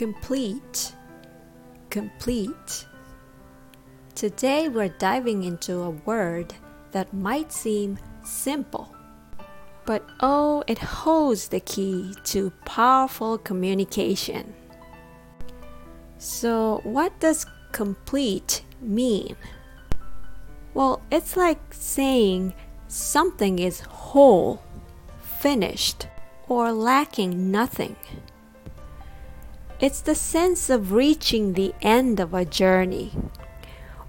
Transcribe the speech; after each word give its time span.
Complete. 0.00 0.94
Complete. 1.90 2.86
Today 4.14 4.66
we're 4.70 4.88
diving 4.88 5.42
into 5.42 5.82
a 5.82 5.90
word 5.90 6.54
that 6.92 7.12
might 7.12 7.52
seem 7.52 7.98
simple, 8.24 8.96
but 9.84 10.02
oh, 10.20 10.64
it 10.66 10.78
holds 10.78 11.48
the 11.48 11.60
key 11.60 12.14
to 12.24 12.48
powerful 12.64 13.36
communication. 13.36 14.54
So, 16.16 16.80
what 16.82 17.20
does 17.20 17.44
complete 17.72 18.64
mean? 18.80 19.36
Well, 20.72 21.02
it's 21.10 21.36
like 21.36 21.60
saying 21.74 22.54
something 22.88 23.58
is 23.58 23.80
whole, 23.80 24.62
finished, 25.20 26.06
or 26.48 26.72
lacking 26.72 27.50
nothing. 27.50 27.96
It's 29.80 30.02
the 30.02 30.14
sense 30.14 30.68
of 30.68 30.92
reaching 30.92 31.54
the 31.54 31.72
end 31.80 32.20
of 32.20 32.34
a 32.34 32.44
journey 32.44 33.12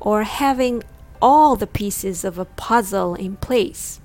or 0.02 0.24
having 0.24 0.84
all 1.22 1.56
the 1.56 1.68
pieces 1.68 2.26
of 2.26 2.38
a 2.38 2.44
puzzle 2.44 3.16
in 3.16 3.38
place. 3.38 4.02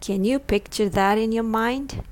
Can 0.00 0.24
you 0.24 0.40
picture 0.40 0.88
that 0.88 1.18
in 1.18 1.30
your 1.30 1.44
mind? 1.44 2.02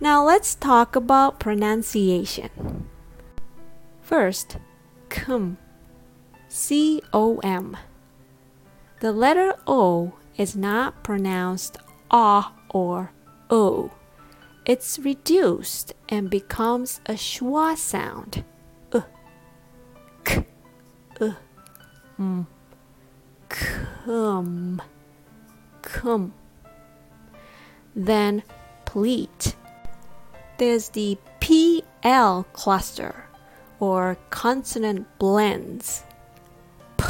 Now 0.00 0.24
let's 0.24 0.54
talk 0.54 0.96
about 0.96 1.38
pronunciation. 1.38 2.88
First, 4.00 4.56
cum. 5.10 5.58
C 6.48 7.02
O 7.12 7.38
M. 7.40 7.76
The 9.00 9.12
letter 9.12 9.54
O 9.66 10.14
is 10.38 10.56
not 10.56 11.04
pronounced 11.04 11.76
ah 12.10 12.54
or 12.70 13.12
o 13.50 13.90
it's 14.68 14.98
reduced 14.98 15.94
and 16.10 16.28
becomes 16.28 17.00
a 17.06 17.14
schwa 17.14 17.74
sound. 17.74 18.44
Uh, 18.92 19.00
k, 20.24 20.44
uh, 21.22 21.32
m, 22.18 22.46
cum, 23.48 24.82
cum. 25.80 26.34
Then 27.96 28.42
pleat. 28.84 29.56
There's 30.58 30.90
the 30.90 31.16
PL 31.40 32.42
cluster 32.52 33.24
or 33.80 34.18
consonant 34.28 35.06
blends. 35.18 36.04
P, 36.98 37.04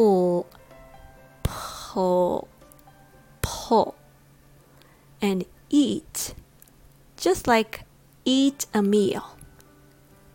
l, 0.00 0.46
p, 1.44 1.50
like 7.46 7.82
eat 8.24 8.66
a 8.72 8.82
meal. 8.82 9.36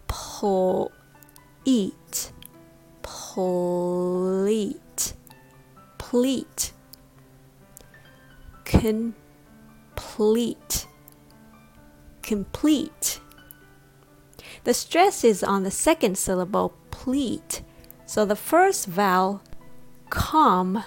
Po, 0.07 0.91
eat, 1.65 2.31
polite, 3.01 5.13
pleat, 5.97 6.73
complete, 8.65 10.87
complete. 12.21 13.19
The 14.63 14.73
stress 14.73 15.23
is 15.23 15.43
on 15.43 15.63
the 15.63 15.71
second 15.71 16.17
syllable, 16.17 16.73
pleat, 16.91 17.61
so 18.05 18.25
the 18.25 18.35
first 18.35 18.87
vowel, 18.87 19.41
com, 20.09 20.83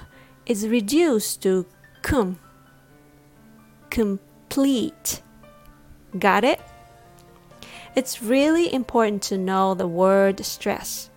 is 0.46 0.68
reduced 0.68 1.42
to 1.42 1.66
cum, 2.02 2.38
complete 3.90 5.22
Got 6.18 6.44
it? 6.44 6.60
It's 7.94 8.22
really 8.22 8.72
important 8.72 9.22
to 9.24 9.38
know 9.38 9.74
the 9.74 9.86
word 9.86 10.44
stress. 10.44 11.10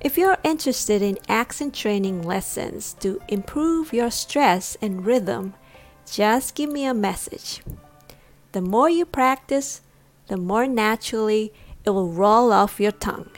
If 0.00 0.16
you're 0.16 0.38
interested 0.42 1.02
in 1.02 1.18
accent 1.28 1.74
training 1.74 2.22
lessons 2.22 2.94
to 3.00 3.20
improve 3.28 3.92
your 3.92 4.10
stress 4.10 4.76
and 4.80 5.04
rhythm, 5.04 5.54
just 6.10 6.54
give 6.54 6.70
me 6.70 6.86
a 6.86 6.94
message. 6.94 7.62
The 8.52 8.62
more 8.62 8.88
you 8.88 9.04
practice, 9.04 9.82
the 10.28 10.38
more 10.38 10.66
naturally 10.66 11.52
it 11.84 11.90
will 11.90 12.10
roll 12.10 12.52
off 12.52 12.80
your 12.80 12.92
tongue. 12.92 13.30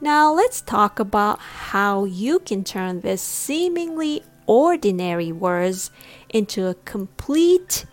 Now, 0.00 0.32
let's 0.32 0.60
talk 0.60 0.98
about 0.98 1.40
how 1.40 2.04
you 2.04 2.38
can 2.38 2.64
turn 2.64 3.00
these 3.00 3.20
seemingly 3.20 4.22
ordinary 4.46 5.32
words 5.32 5.90
into 6.30 6.68
a 6.68 6.74
complete 6.74 7.84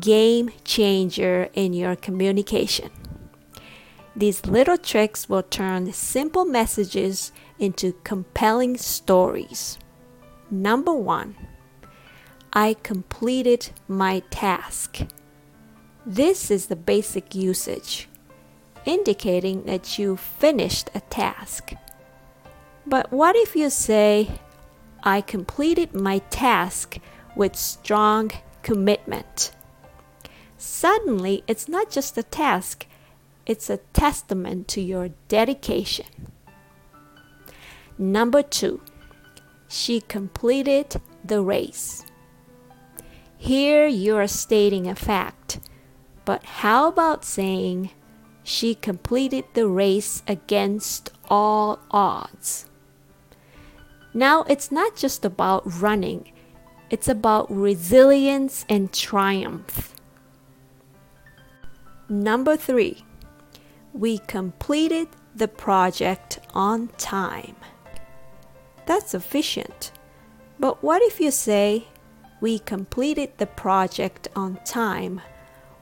game 0.00 0.50
changer 0.64 1.48
in 1.54 1.72
your 1.72 1.96
communication. 1.96 2.90
These 4.16 4.46
little 4.46 4.78
tricks 4.78 5.28
will 5.28 5.42
turn 5.42 5.92
simple 5.92 6.44
messages 6.44 7.32
into 7.58 7.94
compelling 8.04 8.76
stories. 8.76 9.78
Number 10.50 10.92
one, 10.92 11.34
I 12.52 12.76
completed 12.82 13.70
my 13.88 14.20
task. 14.30 15.00
This 16.06 16.50
is 16.50 16.66
the 16.66 16.76
basic 16.76 17.34
usage, 17.34 18.08
indicating 18.84 19.64
that 19.64 19.98
you 19.98 20.16
finished 20.16 20.90
a 20.94 21.00
task. 21.00 21.72
But 22.86 23.10
what 23.10 23.34
if 23.34 23.56
you 23.56 23.70
say, 23.70 24.38
I 25.02 25.22
completed 25.22 25.94
my 25.94 26.18
task 26.30 26.98
with 27.34 27.56
strong 27.56 28.30
commitment? 28.62 29.50
Suddenly, 30.66 31.44
it's 31.46 31.68
not 31.68 31.90
just 31.90 32.16
a 32.16 32.22
task, 32.22 32.86
it's 33.44 33.68
a 33.68 33.76
testament 33.92 34.66
to 34.68 34.80
your 34.80 35.10
dedication. 35.28 36.06
Number 37.98 38.42
two, 38.42 38.80
she 39.68 40.00
completed 40.00 40.96
the 41.22 41.42
race. 41.42 42.06
Here 43.36 43.86
you 43.86 44.16
are 44.16 44.26
stating 44.26 44.88
a 44.88 44.94
fact, 44.94 45.60
but 46.24 46.42
how 46.44 46.88
about 46.88 47.26
saying 47.26 47.90
she 48.42 48.74
completed 48.74 49.44
the 49.52 49.68
race 49.68 50.22
against 50.26 51.10
all 51.28 51.78
odds? 51.90 52.64
Now, 54.14 54.44
it's 54.44 54.72
not 54.72 54.96
just 54.96 55.26
about 55.26 55.62
running, 55.80 56.32
it's 56.88 57.06
about 57.06 57.54
resilience 57.54 58.64
and 58.70 58.90
triumph. 58.90 59.93
Number 62.08 62.56
three, 62.56 63.04
we 63.92 64.18
completed 64.18 65.08
the 65.34 65.48
project 65.48 66.38
on 66.52 66.88
time. 66.98 67.56
That's 68.86 69.14
efficient. 69.14 69.92
But 70.58 70.82
what 70.82 71.02
if 71.02 71.20
you 71.20 71.30
say, 71.30 71.88
we 72.40 72.58
completed 72.58 73.32
the 73.38 73.46
project 73.46 74.28
on 74.36 74.58
time 74.64 75.20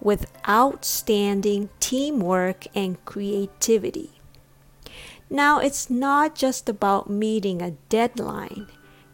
with 0.01 0.31
outstanding 0.49 1.69
teamwork 1.81 2.67
and 2.75 3.05
creativity? 3.05 4.21
Now, 5.29 5.59
it's 5.59 5.91
not 5.91 6.35
just 6.35 6.69
about 6.69 7.11
meeting 7.11 7.63
a 7.63 7.73
deadline, 7.89 8.69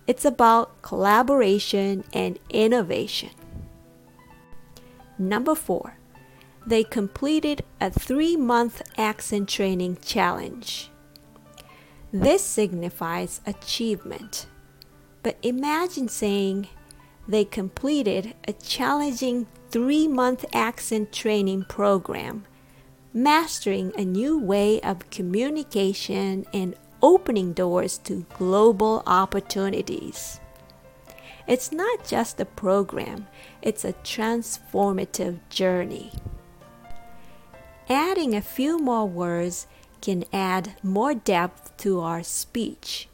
it's 0.06 0.24
about 0.24 0.82
collaboration 0.82 2.04
and 2.12 2.38
innovation. 2.50 3.30
Number 5.18 5.54
four, 5.54 5.97
they 6.68 6.84
completed 6.84 7.64
a 7.80 7.90
three 7.90 8.36
month 8.36 8.82
accent 8.98 9.48
training 9.48 9.96
challenge. 10.04 10.90
This 12.12 12.42
signifies 12.42 13.40
achievement. 13.46 14.46
But 15.22 15.38
imagine 15.42 16.08
saying 16.08 16.68
they 17.26 17.46
completed 17.46 18.34
a 18.46 18.52
challenging 18.52 19.46
three 19.70 20.06
month 20.06 20.44
accent 20.52 21.10
training 21.10 21.64
program, 21.70 22.44
mastering 23.14 23.90
a 23.96 24.04
new 24.04 24.38
way 24.38 24.78
of 24.82 25.08
communication 25.08 26.44
and 26.52 26.74
opening 27.00 27.54
doors 27.54 27.96
to 27.96 28.26
global 28.36 29.02
opportunities. 29.06 30.38
It's 31.46 31.72
not 31.72 32.06
just 32.06 32.38
a 32.40 32.44
program, 32.44 33.26
it's 33.62 33.86
a 33.86 33.94
transformative 33.94 35.38
journey. 35.48 36.12
Adding 37.88 38.34
a 38.34 38.42
few 38.42 38.78
more 38.78 39.06
words 39.06 39.66
can 40.02 40.24
add 40.30 40.76
more 40.82 41.14
depth 41.14 41.74
to 41.78 42.00
our 42.00 42.22
speech 42.22 43.08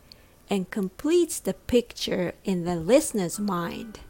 and 0.50 0.68
completes 0.68 1.38
the 1.38 1.54
picture 1.54 2.34
in 2.44 2.64
the 2.64 2.74
listener's 2.74 3.38
mind, 3.38 4.00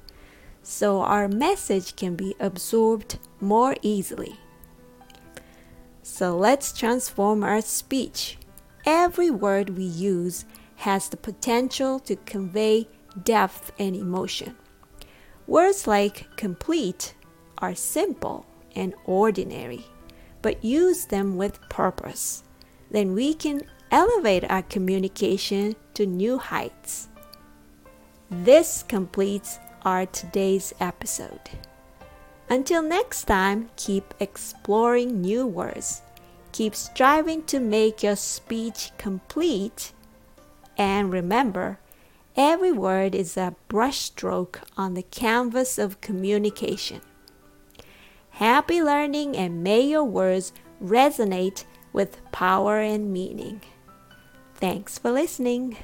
so 0.63 1.03
our 1.03 1.29
message 1.29 1.97
can 1.97 2.17
be 2.17 2.35
absorbed 2.41 3.19
more 3.43 3.77
easily. 3.83 4.37
So 6.03 6.35
let's 6.35 6.73
transform 6.73 7.45
our 7.45 7.61
speech. 7.61 8.39
Every 8.87 9.31
word 9.31 9.77
we 9.77 9.85
use 9.85 10.47
has 10.77 11.11
the 11.11 11.19
potential 11.19 11.99
to 12.01 12.17
convey 12.17 12.89
depth 13.23 13.71
and 13.79 13.95
emotion. 13.95 14.57
Words 15.47 15.87
like 15.87 16.35
complete 16.37 17.13
are 17.59 17.75
simple 17.75 18.47
and 18.75 18.95
ordinary 19.05 19.85
but 20.45 20.63
use 20.63 21.07
them 21.07 21.39
with 21.39 21.59
purpose. 21.71 22.43
Then 22.91 23.15
we 23.15 23.33
can 23.33 23.63
elevate 23.91 24.45
our 24.51 24.61
communication 24.61 25.75
to 25.95 26.05
new 26.05 26.37
heights. 26.37 27.09
This 28.31 28.85
completes 28.87 29.59
our 29.87 30.05
today's 30.05 30.75
episode. 30.81 31.49
Until 32.51 32.83
next 32.83 33.25
time, 33.25 33.71
keep 33.77 34.13
exploring 34.21 35.23
new 35.23 35.47
words. 35.47 36.03
Keep 36.53 36.75
striving 36.75 37.45
to 37.45 37.59
make 37.59 38.03
your 38.03 38.17
speech 38.17 38.93
complete. 38.99 39.93
And 40.77 41.11
remember, 41.11 41.79
every 42.37 42.71
word 42.71 43.15
is 43.15 43.39
a 43.39 43.57
brushstroke 43.71 44.59
on 44.77 44.93
the 44.93 45.05
canvas 45.05 45.79
of 45.79 46.03
communication. 46.03 47.01
Happy 48.35 48.83
learning 48.83 49.37
and 49.37 49.63
may 49.63 49.81
your 49.81 50.03
words 50.03 50.53
resonate 50.83 51.65
with 51.93 52.19
power 52.33 52.81
and 52.81 53.13
meaning. 53.13 53.61
Thanks 54.55 54.99
for 54.99 55.13
listening. 55.13 55.77